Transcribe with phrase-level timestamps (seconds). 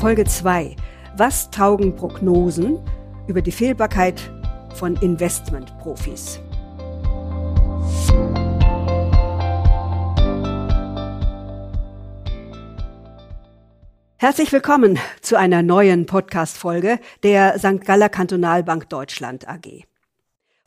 [0.00, 0.76] Folge 2.
[1.18, 2.78] Was taugen Prognosen
[3.26, 4.32] über die Fehlbarkeit
[4.74, 6.40] von Investmentprofis?
[14.16, 17.84] Herzlich willkommen zu einer neuen Podcast-Folge der St.
[17.84, 19.84] Galler Kantonalbank Deutschland AG.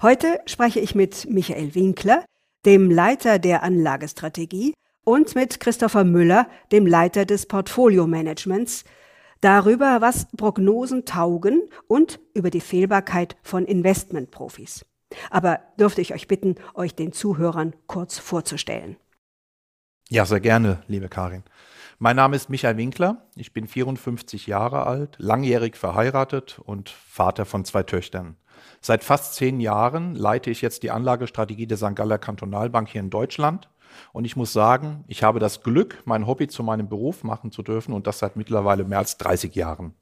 [0.04, 2.23] Heute spreche ich mit Michael Winkler,
[2.68, 8.86] dem Leiter der Anlagestrategie, und mit Christopher Müller, dem Leiter des Portfolio-Managements,
[9.43, 14.85] darüber, was Prognosen taugen und über die Fehlbarkeit von Investmentprofis.
[15.29, 18.98] Aber dürfte ich euch bitten, euch den Zuhörern kurz vorzustellen.
[20.09, 21.43] Ja, sehr gerne, liebe Karin.
[21.99, 23.29] Mein Name ist Michael Winkler.
[23.35, 28.35] Ich bin 54 Jahre alt, langjährig verheiratet und Vater von zwei Töchtern.
[28.81, 31.95] Seit fast zehn Jahren leite ich jetzt die Anlagestrategie der St.
[31.95, 33.70] Galler Kantonalbank hier in Deutschland.
[34.11, 37.63] Und ich muss sagen, ich habe das Glück, mein Hobby zu meinem Beruf machen zu
[37.63, 39.93] dürfen und das seit mittlerweile mehr als 30 Jahren.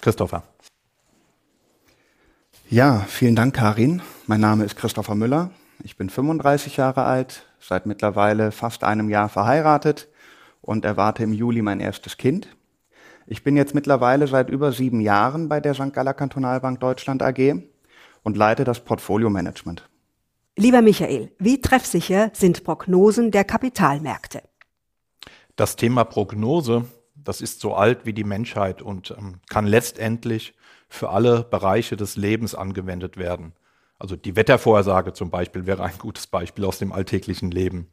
[0.00, 0.42] Christopher.
[2.68, 4.00] Ja, vielen Dank, Karin.
[4.26, 5.50] Mein Name ist Christopher Müller.
[5.82, 10.08] Ich bin 35 Jahre alt, seit mittlerweile fast einem Jahr verheiratet
[10.62, 12.48] und erwarte im Juli mein erstes Kind.
[13.26, 15.92] Ich bin jetzt mittlerweile seit über sieben Jahren bei der St.
[15.92, 17.62] Galler Kantonalbank Deutschland AG
[18.22, 19.89] und leite das Portfolio-Management.
[20.56, 24.42] Lieber Michael, wie treffsicher sind Prognosen der Kapitalmärkte?
[25.56, 30.54] Das Thema Prognose, das ist so alt wie die Menschheit und ähm, kann letztendlich
[30.88, 33.52] für alle Bereiche des Lebens angewendet werden.
[33.98, 37.88] Also die Wettervorhersage zum Beispiel wäre ein gutes Beispiel aus dem alltäglichen Leben.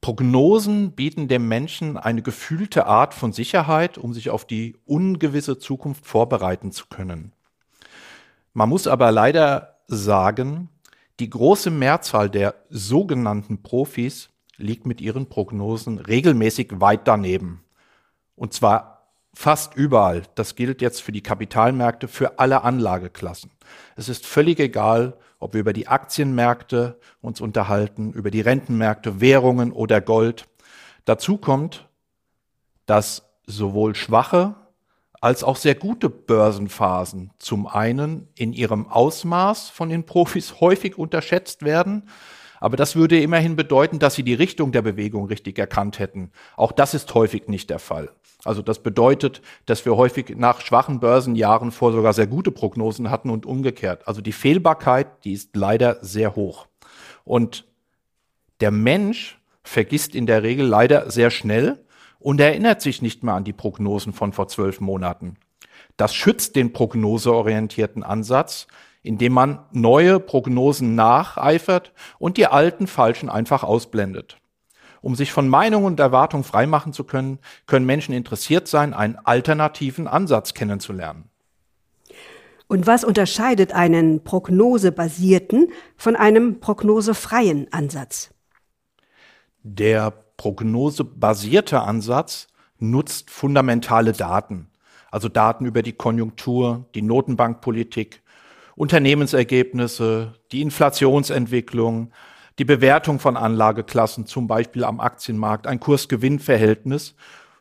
[0.00, 6.06] Prognosen bieten dem Menschen eine gefühlte Art von Sicherheit, um sich auf die ungewisse Zukunft
[6.06, 7.32] vorbereiten zu können.
[8.52, 10.68] Man muss aber leider sagen,
[11.20, 17.64] die große Mehrzahl der sogenannten Profis liegt mit ihren Prognosen regelmäßig weit daneben.
[18.34, 20.22] Und zwar fast überall.
[20.34, 23.50] Das gilt jetzt für die Kapitalmärkte, für alle Anlageklassen.
[23.96, 29.72] Es ist völlig egal, ob wir über die Aktienmärkte uns unterhalten, über die Rentenmärkte, Währungen
[29.72, 30.48] oder Gold.
[31.04, 31.88] Dazu kommt,
[32.86, 34.56] dass sowohl schwache
[35.20, 41.62] als auch sehr gute Börsenphasen zum einen in ihrem Ausmaß von den Profis häufig unterschätzt
[41.64, 42.04] werden,
[42.60, 46.32] aber das würde immerhin bedeuten, dass sie die Richtung der Bewegung richtig erkannt hätten.
[46.56, 48.10] Auch das ist häufig nicht der Fall.
[48.44, 53.30] Also das bedeutet, dass wir häufig nach schwachen Börsenjahren vor sogar sehr gute Prognosen hatten
[53.30, 54.06] und umgekehrt.
[54.06, 56.66] Also die Fehlbarkeit, die ist leider sehr hoch.
[57.24, 57.66] Und
[58.60, 61.84] der Mensch vergisst in der Regel leider sehr schnell
[62.18, 65.36] und erinnert sich nicht mehr an die Prognosen von vor zwölf Monaten.
[65.96, 68.66] Das schützt den prognoseorientierten Ansatz,
[69.02, 74.36] indem man neue Prognosen nacheifert und die alten falschen einfach ausblendet.
[75.00, 80.08] Um sich von Meinungen und Erwartungen freimachen zu können, können Menschen interessiert sein, einen alternativen
[80.08, 81.30] Ansatz kennenzulernen.
[82.66, 88.34] Und was unterscheidet einen prognosebasierten von einem prognosefreien Ansatz?
[89.62, 92.46] Der prognosebasierte Ansatz
[92.78, 94.68] nutzt fundamentale Daten,
[95.10, 98.22] also Daten über die Konjunktur, die Notenbankpolitik,
[98.76, 102.12] Unternehmensergebnisse, die Inflationsentwicklung,
[102.58, 107.16] die Bewertung von Anlageklassen, zum Beispiel am Aktienmarkt, ein Kurs-Gewinn-Verhältnis,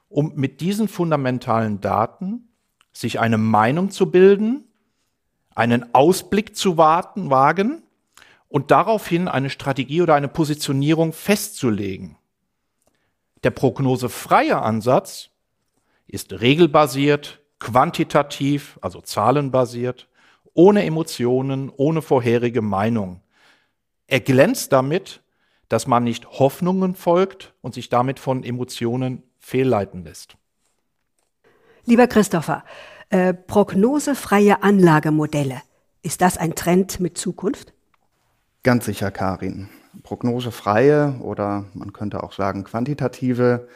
[0.09, 2.49] um mit diesen fundamentalen Daten
[2.93, 4.65] sich eine Meinung zu bilden,
[5.55, 7.81] einen Ausblick zu warten, wagen
[8.47, 12.16] und daraufhin eine Strategie oder eine Positionierung festzulegen.
[13.47, 15.29] Der prognosefreie Ansatz
[16.05, 20.09] ist regelbasiert, quantitativ, also zahlenbasiert,
[20.53, 23.21] ohne Emotionen, ohne vorherige Meinung.
[24.05, 25.21] Er glänzt damit,
[25.69, 30.35] dass man nicht Hoffnungen folgt und sich damit von Emotionen fehlleiten lässt.
[31.85, 32.65] Lieber Christopher,
[33.11, 35.61] äh, prognosefreie Anlagemodelle,
[36.01, 37.71] ist das ein Trend mit Zukunft?
[38.63, 39.69] Ganz sicher, Karin.
[40.03, 43.67] Prognosefreie oder man könnte auch sagen quantitative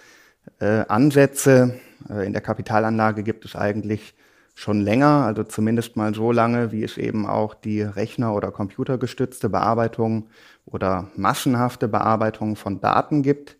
[0.59, 4.16] äh, Ansätze äh, in der Kapitalanlage gibt es eigentlich
[4.54, 9.50] schon länger, also zumindest mal so lange, wie es eben auch die Rechner- oder computergestützte
[9.50, 10.30] Bearbeitung
[10.66, 13.57] oder massenhafte Bearbeitung von Daten gibt.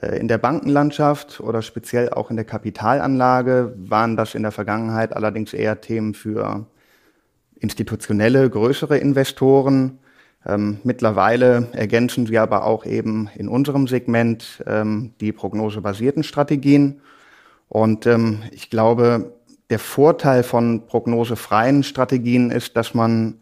[0.00, 5.14] Äh, in der Bankenlandschaft oder speziell auch in der Kapitalanlage waren das in der Vergangenheit
[5.14, 6.66] allerdings eher Themen für
[7.58, 9.98] institutionelle, größere Investoren.
[10.46, 17.00] Ähm, mittlerweile ergänzen sie aber auch eben in unserem Segment ähm, die prognosebasierten Strategien.
[17.68, 19.32] Und ähm, ich glaube,
[19.70, 23.40] der Vorteil von prognosefreien Strategien ist, dass man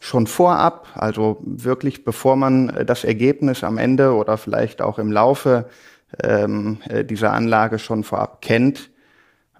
[0.00, 5.10] schon vorab, also wirklich bevor man äh, das Ergebnis am Ende oder vielleicht auch im
[5.10, 5.68] Laufe
[6.22, 8.90] ähm, äh, dieser Anlage schon vorab kennt,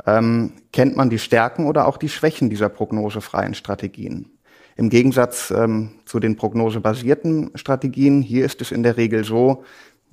[0.06, 4.30] ähm, kennt man die Stärken oder auch die Schwächen dieser prognosefreien Strategien.
[4.78, 9.64] Im Gegensatz ähm, zu den prognosebasierten Strategien, hier ist es in der Regel so,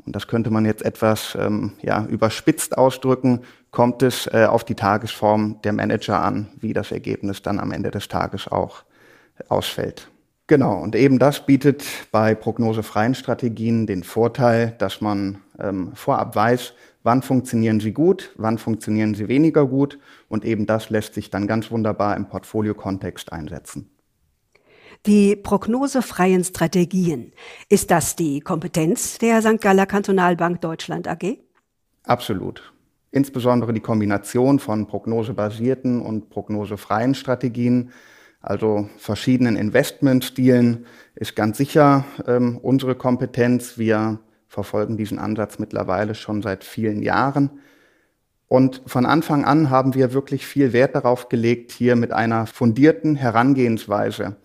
[0.04, 4.74] und das könnte man jetzt etwas ähm, ja, überspitzt ausdrücken, kommt es äh, auf die
[4.74, 8.84] Tagesform der Manager an, wie das Ergebnis dann am Ende des Tages auch
[9.50, 10.10] ausfällt.
[10.48, 16.74] Genau, und eben das bietet bei prognosefreien Strategien den Vorteil, dass man ähm, vorab weiß,
[17.04, 21.46] wann funktionieren sie gut, wann funktionieren sie weniger gut und eben das lässt sich dann
[21.46, 23.92] ganz wunderbar im Portfolio-Kontext einsetzen.
[25.06, 27.32] Die prognosefreien Strategien,
[27.70, 29.62] ist das die Kompetenz der St.
[29.62, 31.38] Galler Kantonalbank Deutschland AG?
[32.06, 32.74] Absolut.
[33.12, 37.92] Insbesondere die Kombination von prognosebasierten und prognosefreien Strategien,
[38.42, 43.78] also verschiedenen Investmentstilen, ist ganz sicher ähm, unsere Kompetenz.
[43.78, 44.18] Wir
[44.48, 47.60] verfolgen diesen Ansatz mittlerweile schon seit vielen Jahren.
[48.48, 53.16] Und von Anfang an haben wir wirklich viel Wert darauf gelegt, hier mit einer fundierten
[53.16, 54.38] Herangehensweise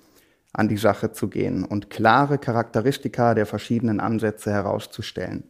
[0.52, 5.44] an die Sache zu gehen und klare Charakteristika der verschiedenen Ansätze herauszustellen.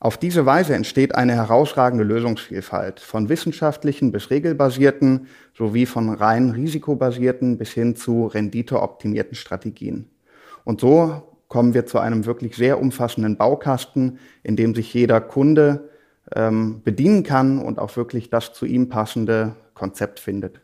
[0.00, 7.56] Auf diese Weise entsteht eine herausragende Lösungsvielfalt von wissenschaftlichen bis regelbasierten sowie von rein risikobasierten
[7.56, 10.10] bis hin zu renditeoptimierten Strategien.
[10.64, 15.88] Und so kommen wir zu einem wirklich sehr umfassenden Baukasten, in dem sich jeder Kunde
[16.34, 20.60] ähm, bedienen kann und auch wirklich das zu ihm passende Konzept findet.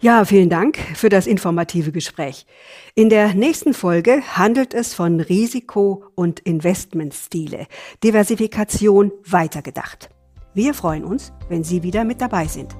[0.00, 2.46] Ja, vielen Dank für das informative Gespräch.
[2.94, 7.66] In der nächsten Folge handelt es von Risiko- und Investmentstile,
[8.04, 10.08] Diversifikation weitergedacht.
[10.54, 12.76] Wir freuen uns, wenn Sie wieder mit dabei sind.